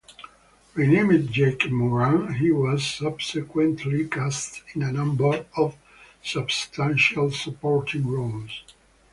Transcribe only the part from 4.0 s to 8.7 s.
cast in a number of substantial supporting roles.